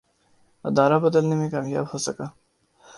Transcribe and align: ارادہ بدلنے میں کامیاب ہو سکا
ارادہ 0.65 0.97
بدلنے 1.03 1.35
میں 1.35 1.49
کامیاب 1.49 1.85
ہو 1.93 1.97
سکا 1.97 2.25